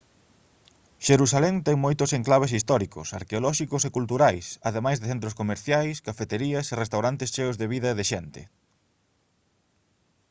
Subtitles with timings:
[1.05, 7.31] xerusalén ten moitos enclaves históricos arqueolóxicos e culturais ademais de centros comerciais cafeterías e restaurantes
[7.35, 8.41] cheos de vida e de xente